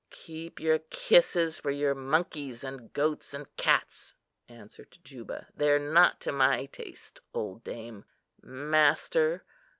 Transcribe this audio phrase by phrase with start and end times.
[0.09, 4.15] "Keep your kisses for your monkeys and goats and cats,"
[4.49, 8.05] answered Juba; "they're not to my taste, old dame.
[8.41, 9.43] Master!